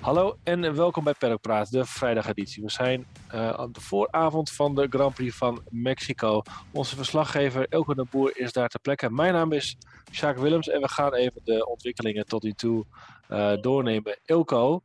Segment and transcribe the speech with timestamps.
[0.00, 2.62] Hallo en welkom bij Paddock Praat, de vrijdageditie.
[2.62, 6.42] We zijn uh, op de vooravond van de Grand Prix van Mexico.
[6.72, 9.10] Onze verslaggever Elko de Boer is daar ter plekke.
[9.10, 9.76] Mijn naam is
[10.12, 12.84] Sjaak Willems en we gaan even de ontwikkelingen tot nu toe
[13.30, 14.18] uh, doornemen.
[14.24, 14.80] Elko,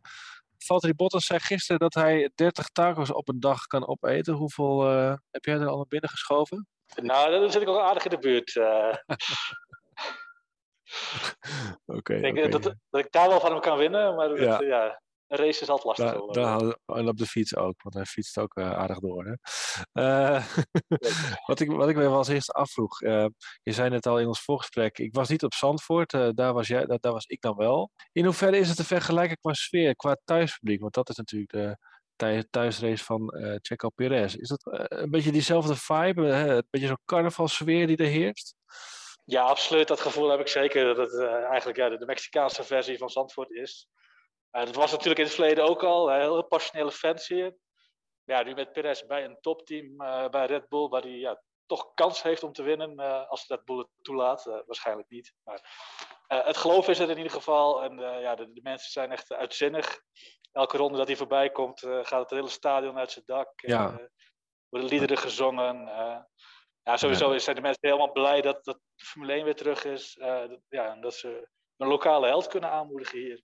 [0.58, 4.34] Valtteri Bottas zei gisteren dat hij 30 tacos op een dag kan opeten.
[4.34, 6.67] Hoeveel uh, heb jij er al naar binnen geschoven?
[7.02, 8.53] Nou, dan zit ik al aardig in de buurt.
[11.85, 12.13] Oké.
[12.13, 12.49] ik denk okay.
[12.49, 14.57] dat, dat, ik daar wel van hem kan winnen, maar ja.
[14.57, 15.02] Dat, ja
[15.33, 16.25] een race is altijd lastig.
[16.31, 19.25] Da, da, en op de fiets ook, want hij fietst ook uh, aardig door.
[19.25, 19.33] Hè?
[20.02, 20.45] Uh,
[21.47, 23.25] wat, ik, wat ik me wel als eerste afvroeg, uh,
[23.63, 26.85] je zei net al in ons voorgesprek, ik was niet op Zandvoort, daar, was jij,
[26.85, 27.91] daar, daar, was ik dan wel.
[28.11, 30.81] In hoeverre is het te vergelijken qua sfeer, qua thuispubliek?
[30.81, 34.35] Want dat is natuurlijk de thuisrace van Checo Perez.
[34.35, 38.55] Is dat een beetje diezelfde vibe, een beetje zo'n carnavalsfeer die er heerst?
[39.25, 39.88] Ja, absoluut.
[39.88, 40.95] Dat gevoel heb ik zeker.
[40.95, 43.88] Dat het eigenlijk ja, de, Mexicaanse versie van Zandvoort is.
[44.52, 46.11] Uh, dat was natuurlijk in het verleden ook al.
[46.11, 47.55] Heel passionele fans hier.
[48.23, 51.94] Ja, nu met Perez bij een topteam uh, bij Red Bull, waar hij ja, toch
[51.94, 54.44] kans heeft om te winnen als Red Bull het toelaat.
[54.44, 55.33] waarschijnlijk niet.
[55.44, 55.61] Maar
[56.27, 57.83] het geloof is er in ieder geval.
[57.83, 59.99] En ja, de, de, mensen zijn echt uitzinnig.
[60.51, 63.51] Elke ronde dat hij voorbij komt, gaat het hele stadion uit zijn dak.
[63.55, 64.09] Ja.
[64.69, 65.88] worden liederen gezongen.
[66.84, 67.39] Ja, sowieso ja.
[67.39, 70.16] zijn de mensen helemaal blij dat, dat Formule 1 weer terug is.
[70.70, 73.42] ja, en dat ze een lokale held kunnen aanmoedigen hier.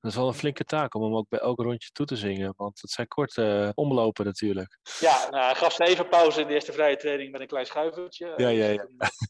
[0.00, 2.52] Dat is wel een flinke taak om hem ook bij elk rondje toe te zingen.
[2.56, 4.78] Want het zijn korte uh, omlopen natuurlijk.
[5.00, 7.66] Ja, nou, hij gaf ze even pauze in de eerste vrije training met een klein
[7.66, 8.32] schuivertje.
[8.36, 8.86] Ja, ja, ja.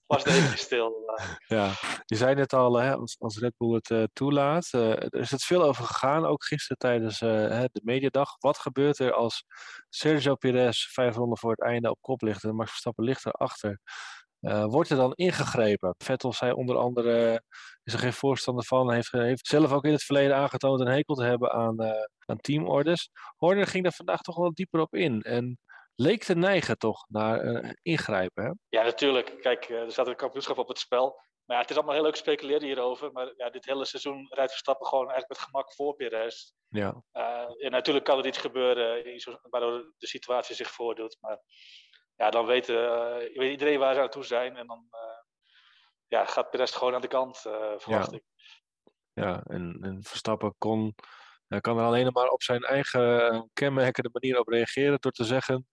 [0.07, 0.93] Was het even stil.
[1.47, 1.73] ja,
[2.05, 4.69] je zei net al, hè, als, als Red Bull het uh, toelaat.
[4.73, 8.37] Uh, er is het veel over gegaan, ook gisteren tijdens de mediadag.
[8.39, 9.45] Wat gebeurt er als
[9.89, 13.81] Sergio Perez vijf ronden voor het einde op kop ligt en Max Verstappen ligt erachter?
[14.41, 15.95] Uh, wordt er dan ingegrepen?
[15.99, 17.43] Vettel zei onder andere,
[17.85, 21.15] is er geen voorstander van, heeft, heeft zelf ook in het verleden aangetoond een hekel
[21.15, 21.91] te hebben aan, uh,
[22.27, 23.09] aan teamorders.
[23.37, 25.59] Horner ging daar vandaag toch wel dieper op in en
[25.95, 28.45] leek te neigen toch naar uh, ingrijpen.
[28.45, 28.51] Hè?
[28.69, 29.37] Ja, natuurlijk.
[29.41, 31.29] Kijk, er staat een kampioenschap op het spel.
[31.45, 33.13] Maar ja, het is allemaal heel leuk speculeren hierover.
[33.13, 36.53] Maar ja, dit hele seizoen rijdt Verstappen gewoon eigenlijk met gemak voor Perez.
[36.69, 37.03] Ja.
[37.59, 39.03] en natuurlijk kan er iets gebeuren
[39.51, 41.17] waardoor de situatie zich voordoet.
[41.21, 41.41] Maar
[42.21, 44.57] ja, dan weet, uh, weet iedereen waar ze aan toe zijn.
[44.57, 45.01] En dan uh,
[46.07, 48.17] ja, gaat Perez gewoon aan de kant, uh, verwacht ja.
[48.17, 48.23] ik.
[49.13, 50.95] Ja, en, en Verstappen kon,
[51.61, 55.67] kan er alleen maar op zijn eigen kenmerkende manier op reageren door te zeggen...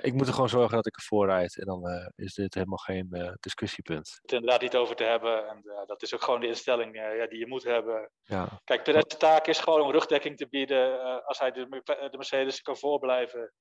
[0.00, 1.58] ik moet er gewoon zorgen dat ik ervoor rijd.
[1.58, 4.18] En dan is dit helemaal geen discussiepunt.
[4.22, 5.48] Het inderdaad niet over te hebben.
[5.48, 8.10] En dat is ook gewoon de instelling ja, die je moet hebben.
[8.22, 8.60] Ja.
[8.64, 11.24] Kijk, Perez' taak is gewoon om rugdekking te bieden.
[11.24, 11.68] als hij de,
[12.10, 13.52] de Mercedes kan voorblijven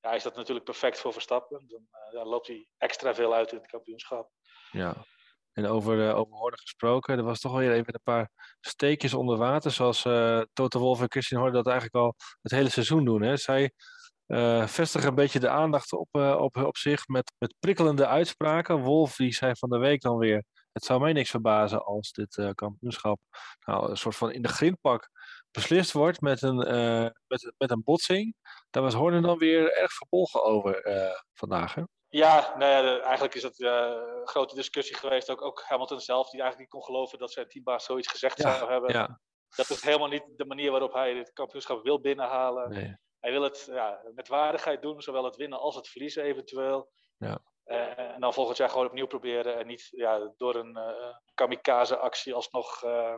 [0.00, 1.64] ja, is dat natuurlijk perfect voor Verstappen.
[1.68, 4.30] Dan, uh, dan, loopt hij extra veel uit in het kampioenschap.
[4.70, 4.94] Ja,
[5.52, 8.30] en over, uh, over Horner gesproken, er was toch wel even een paar
[8.60, 12.68] steekjes onder water, zoals uh, Toto Wolff en Christian Horner dat eigenlijk al het hele
[12.68, 13.22] seizoen doen.
[13.22, 13.36] Hè?
[13.36, 13.72] Zij
[14.66, 18.82] vestigen een beetje de aandacht op, op, op zich met, met prikkelende uitspraken.
[18.82, 22.52] Wolf die zei van de week dan weer, het zou mij niks verbazen als dit
[22.54, 23.20] kampioenschap
[23.66, 25.10] nou, een soort van in de grindpak
[25.50, 28.34] beslist wordt met een, uh, met, met een botsing.
[28.70, 31.74] Daar was Horner dan weer erg verbolgen over uh, vandaag.
[31.74, 31.82] Hè?
[32.08, 33.70] Ja, nou ja de, eigenlijk is het uh,
[34.20, 35.30] een grote discussie geweest.
[35.30, 38.58] Ook, ook Hamilton zelf, die eigenlijk niet kon geloven dat zijn teambaas zoiets gezegd ja,
[38.58, 38.92] zou hebben.
[38.92, 39.20] Ja.
[39.56, 42.70] Dat is helemaal niet de manier waarop hij het kampioenschap wil binnenhalen.
[42.70, 42.96] Nee.
[43.20, 46.90] Hij wil het ja, met waardigheid doen, zowel het winnen als het verliezen eventueel.
[47.16, 47.38] Ja.
[47.64, 49.58] Uh, en dan volgend jaar gewoon opnieuw proberen.
[49.58, 53.14] En niet ja, door een uh, kamikaze-actie alsnog uh,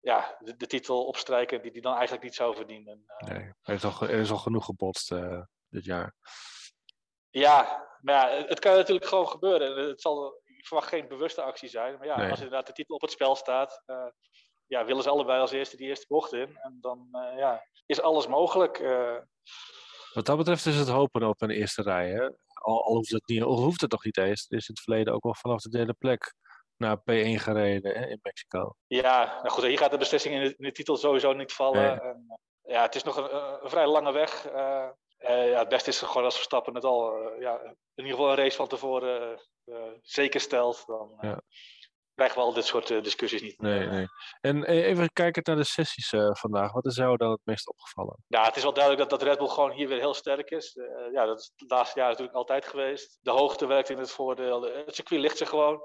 [0.00, 3.04] ja, de, de, titel opstrijken die hij dan eigenlijk niet zou verdienen.
[3.18, 5.14] nee, er is al, er is al genoeg gebotst
[5.68, 6.14] dit jaar.
[7.30, 9.88] Ja, maar ja, het kan natuurlijk gewoon gebeuren.
[9.88, 11.98] Het zal, ik verwacht geen bewuste actie zijn.
[11.98, 12.30] Maar ja, Nee.
[12.30, 14.06] als inderdaad de titel op het spel staat, uh,
[14.66, 16.56] ja, willen ze allebei als eerste die eerste bocht in.
[16.56, 18.78] En dan uh, ja, is alles mogelijk.
[18.78, 19.16] Uh,
[20.12, 22.10] Wat dat betreft is het hopen op een eerste rij.
[22.10, 22.28] Hè?
[22.52, 24.46] Al, al, hoeft het niet, al hoeft het nog niet eens.
[24.48, 26.34] Er is in het verleden ook wel vanaf de derde plek
[26.80, 28.74] naar P1 gereden hè, in Mexico.
[28.86, 31.82] Ja, nou goed, hier gaat de beslissing in de, in de titel sowieso niet vallen.
[31.82, 32.00] Nee.
[32.00, 33.34] En, ja, het is nog een,
[33.64, 34.46] een vrij lange weg.
[34.52, 37.60] Uh, ja, het beste is gewoon als Verstappen het al uh, ja,
[37.94, 40.82] in ieder geval een race van tevoren uh, zeker stelt.
[40.86, 41.40] Dan ja.
[42.14, 43.60] krijgen we al dit soort discussies niet.
[43.60, 44.06] Nee, nee.
[44.40, 46.72] En even kijken naar de sessies vandaag.
[46.72, 48.24] Wat is jou dan het meest opgevallen?
[48.26, 50.78] Ja, het is wel duidelijk dat, dat Red Bull gewoon hier weer heel sterk is.
[51.12, 53.18] ja, dat is het laatste jaar natuurlijk altijd geweest.
[53.22, 54.62] De hoogte werkt in het voordeel.
[54.62, 55.80] Het circuit ligt er gewoon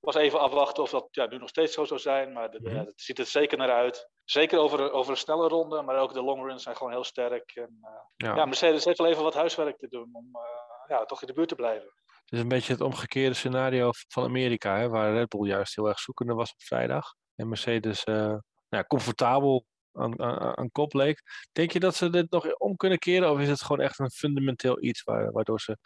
[0.00, 2.32] was even afwachten of dat ja, nu nog steeds zo zou zijn.
[2.32, 2.74] Maar de, Mhm.
[2.74, 4.08] ja, het ziet er zeker naar uit.
[4.24, 7.50] Zeker over, over een snelle ronde, maar ook de long runs zijn gewoon heel sterk.
[7.54, 8.34] En, uh, Ja.
[8.36, 8.44] ja.
[8.44, 10.40] Mercedes heeft wel even wat huiswerk te doen om uh,
[10.88, 11.88] ja, toch in de buurt te blijven.
[12.24, 15.88] Het is een beetje het omgekeerde scenario van Amerika, hè, waar Red Bull juist heel
[15.88, 17.14] erg zoekende was op vrijdag.
[17.36, 18.34] En Mercedes uh,
[18.68, 19.64] nou comfortabel
[20.00, 21.22] aan, aan, aan, kop leek.
[21.52, 23.30] Denk je dat ze dit nog om kunnen keren?
[23.30, 25.78] Of is het gewoon echt een fundamenteel iets waardoor ze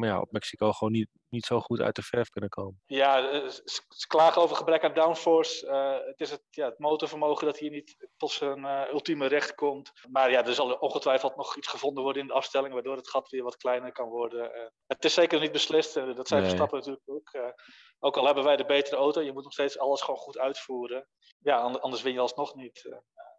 [0.00, 2.82] ja, op Mexico gewoon niet, niet zo goed uit de verf kunnen komen?
[2.86, 5.66] Ja, eh, ze, klagen over gebrek aan downforce.
[5.66, 9.54] Uh, het is het, ja, het motorvermogen dat hier niet tot zijn uh, ultieme recht
[9.54, 9.92] komt.
[10.10, 13.28] Maar ja, er zal ongetwijfeld nog iets gevonden worden in de afstelling, waardoor het gat
[13.30, 14.72] weer wat kleiner kan worden.
[14.86, 15.94] het is zeker niet beslist.
[15.94, 16.50] dat zijn nee.
[16.50, 17.54] Verstappen natuurlijk ook.
[17.98, 21.08] ook al hebben wij de betere auto, je moet nog steeds alles gewoon goed uitvoeren.
[21.38, 22.88] Ja, anders win je alsnog niet.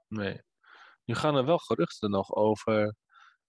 [0.07, 0.42] Nee.
[1.06, 2.95] Nu gaan er wel geruchten nog over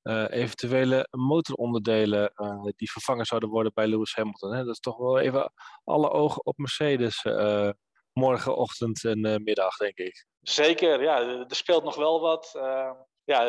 [0.02, 4.54] uh, eventuele motoronderdelen uh, die vervangen zouden worden bij Lewis Hamilton.
[4.54, 4.64] Hè?
[4.64, 5.52] Dat is toch wel even
[5.84, 7.70] alle ogen op Mercedes uh,
[8.12, 10.26] morgenochtend en middag, denk ik.
[10.40, 11.20] Zeker, ja.
[11.20, 12.50] Er speelt nog wel wat.
[13.24, 13.46] ja,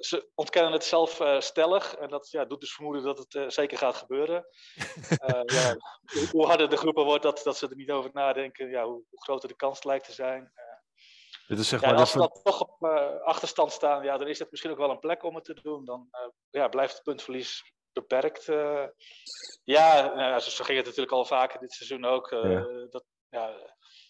[0.00, 1.94] ze ontkennen het zelf stellig.
[1.94, 4.46] En dat ja, doet dus vermoeden dat het zeker gaat gebeuren.
[5.44, 5.76] ja,
[6.30, 9.22] hoe harder de groepen wordt dat, dat ze er niet over nadenken, ja, hoe, hoe
[9.22, 10.52] groter de kans lijkt te zijn.
[11.46, 14.28] Dit is zeg ja, maar als we dan toch op uh, achterstand staan, ja, dan
[14.28, 15.84] is het misschien ook wel een plek om het te doen.
[15.84, 18.48] Dan uh, ja, blijft het puntverlies beperkt.
[18.48, 18.86] Uh,
[19.64, 22.30] ja, nou, zo, zo ging het natuurlijk al vaker dit seizoen ook.
[22.30, 22.66] Ja.
[22.90, 23.54] Dat, ja,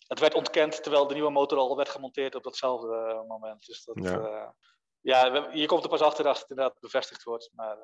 [0.07, 3.67] het werd ontkend terwijl de nieuwe motor al werd gemonteerd op datzelfde moment.
[3.67, 4.55] Dus dat, ja.
[5.01, 7.51] ja, je komt er pas achter als het inderdaad bevestigd wordt.
[7.55, 7.79] Maar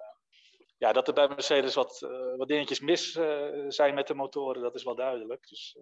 [0.79, 1.99] ja, dat er bij Mercedes wat,
[2.37, 3.19] wat dingetjes mis
[3.69, 5.49] zijn met de motoren, dat is wel duidelijk.
[5.49, 5.77] Dus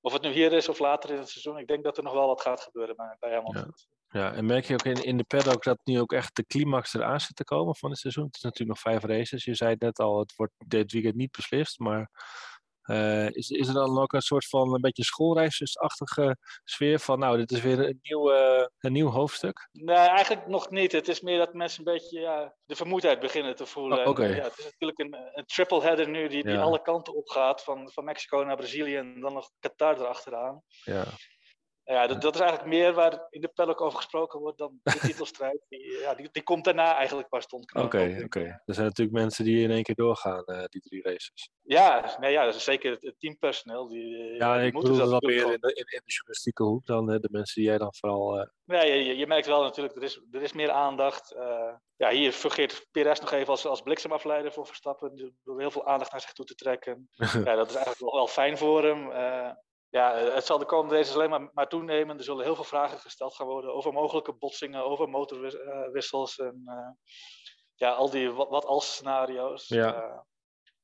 [0.00, 2.12] of het nu hier is of later in het seizoen, ik denk dat er nog
[2.12, 3.74] wel wat gaat gebeuren bij, bij Hamilton.
[4.08, 4.20] Ja.
[4.20, 6.94] ja, en merk je ook in, in de paddock dat nu ook echt de climax
[6.94, 8.24] eraan zit te komen van het seizoen?
[8.24, 9.44] Het is natuurlijk nog vijf races.
[9.44, 12.10] Je zei het net al, het wordt dit weekend niet beslist, maar
[13.26, 17.50] is, is er dan ook een soort van een beetje schoolreisachtige sfeer van, nou, dit
[17.50, 19.68] is weer een nieuw, uh, een nieuw hoofdstuk?
[19.72, 20.92] Nee, eigenlijk nog niet.
[20.92, 23.98] Het is meer dat mensen een beetje ja, de vermoeidheid beginnen te voelen.
[23.98, 24.36] Oh, okay.
[24.36, 26.60] ja, het is natuurlijk een, een triple header nu die, die ja.
[26.60, 30.62] alle kanten op gaat, van, van Mexico naar Brazilië en dan nog Qatar erachteraan.
[30.84, 31.04] Ja.
[31.84, 34.98] Ja, dat, dat, is eigenlijk meer waar in de paddock over gesproken wordt dan de
[35.06, 35.64] titelstrijd.
[35.68, 37.74] Die, ja, die, die komt daarna eigenlijk pas stond.
[37.74, 38.24] Oké, oké.
[38.24, 38.60] Okay.
[38.64, 41.50] Er zijn natuurlijk mensen die in één keer doorgaan, uh, die drie races.
[41.62, 43.88] Ja, nee, ja, zeker het teampersoneel.
[43.88, 46.86] Die, ja, die ik bedoel dat wel meer in de, in, in de journalistieke hoek
[46.86, 48.38] dan de mensen die jij dan vooral...
[48.38, 48.46] Uh...
[48.64, 51.34] Ja, je, je, merkt wel natuurlijk, er is, er is meer aandacht.
[51.36, 55.34] Uh, ja, hier fungeert Perez nog even als, als bliksemafleider voor Verstappen.
[55.42, 57.08] Door heel veel aandacht naar zich toe te trekken.
[57.44, 59.10] ja, dat is eigenlijk wel, wel fijn voor hem
[59.90, 62.18] ja, het zal de komende races alleen maar, maar toenemen.
[62.18, 66.90] Er zullen heel veel vragen gesteld gaan worden over mogelijke botsingen, over motorwissels en uh,
[67.74, 69.68] ja, al die wat, wat als scenario's.
[69.68, 69.94] Ja.
[69.94, 70.18] Uh,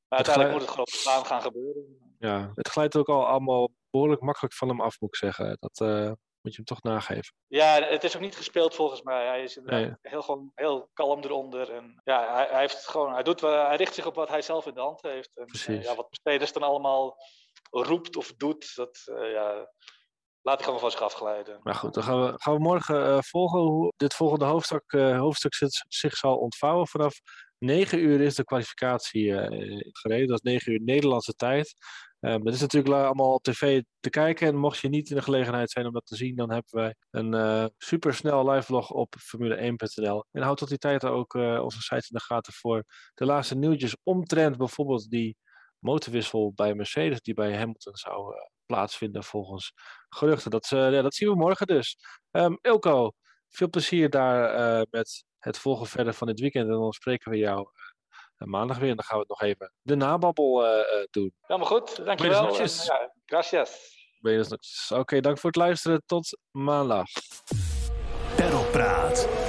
[0.09, 2.15] maar uiteindelijk moet het gewoon gaan gebeuren.
[2.19, 5.57] Ja, het glijdt ook al allemaal behoorlijk makkelijk van hem af, moet ik zeggen.
[5.61, 7.35] Dat uh, moet je hem toch nageven.
[7.47, 9.27] Ja, het is ook niet gespeeld volgens mij.
[9.27, 9.95] Hij is nee.
[10.03, 11.73] heel, gewoon, heel kalm eronder.
[11.73, 14.67] En ja, hij, hij, heeft gewoon, hij, doet, hij richt zich op wat hij zelf
[14.67, 15.31] in de hand heeft.
[15.37, 15.85] En, Precies.
[15.85, 17.17] ja, wat spelers dan allemaal
[17.71, 19.71] roept of doet, dat uh, ja,
[20.43, 21.61] laat ik gewoon van zich afglijden.
[21.63, 25.19] Maar goed, dan gaan we, gaan we morgen uh, volgen hoe dit volgende hoofdstuk, uh,
[25.19, 25.55] hoofdstuk
[25.89, 26.87] zich zal ontvouwen.
[26.87, 27.21] Vanaf
[27.59, 29.33] 9 uur is de kwalificatie
[29.93, 31.75] gereden, dat is 9 uur Nederlandse tijd.
[32.21, 34.47] Um, het is natuurlijk allemaal op tv te kijken.
[34.47, 36.95] En mocht je niet in de gelegenheid zijn om dat te zien, dan hebben wij
[37.11, 40.25] een supersnel live vlog op Formule1.nl.
[40.33, 43.97] En houd tot die tijd ook onze site in de gaten voor de laatste nieuwtjes
[44.03, 45.37] omtrent bijvoorbeeld die
[45.79, 49.73] motorwissel bij Mercedes die bij Hamilton zou uh, plaatsvinden volgens
[50.09, 50.51] geruchten.
[50.51, 51.97] Dat, uh, ja, dat zien we morgen dus.
[52.31, 53.13] Um, Ilko,
[53.49, 56.69] veel plezier daar uh, met het volgen verder van dit weekend.
[56.69, 57.69] En dan spreken we jou
[58.37, 58.91] maandag weer.
[58.91, 60.65] En dan gaan we het nog even de nababbel
[61.11, 61.35] doen.
[61.41, 62.59] Helemaal goed, dankjewel.
[62.59, 63.95] En, ja, gracias.
[64.91, 66.03] Oké, okay, dank voor het luisteren.
[66.07, 67.07] Tot maandag.
[68.37, 69.46] Perropraat.